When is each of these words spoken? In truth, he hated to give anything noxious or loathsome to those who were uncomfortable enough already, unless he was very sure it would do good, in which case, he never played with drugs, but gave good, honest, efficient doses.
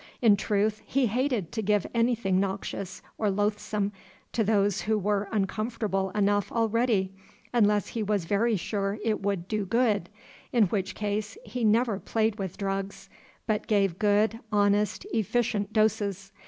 In 0.19 0.35
truth, 0.35 0.81
he 0.83 1.05
hated 1.05 1.51
to 1.51 1.61
give 1.61 1.85
anything 1.93 2.39
noxious 2.39 3.03
or 3.19 3.29
loathsome 3.29 3.91
to 4.33 4.43
those 4.43 4.81
who 4.81 4.97
were 4.97 5.29
uncomfortable 5.31 6.09
enough 6.15 6.51
already, 6.51 7.13
unless 7.53 7.89
he 7.89 8.01
was 8.01 8.25
very 8.25 8.55
sure 8.55 8.97
it 9.03 9.21
would 9.21 9.47
do 9.47 9.63
good, 9.63 10.09
in 10.51 10.63
which 10.69 10.95
case, 10.95 11.37
he 11.45 11.63
never 11.63 11.99
played 11.99 12.39
with 12.39 12.57
drugs, 12.57 13.11
but 13.45 13.67
gave 13.67 13.99
good, 13.99 14.39
honest, 14.51 15.05
efficient 15.13 15.71
doses. 15.71 16.31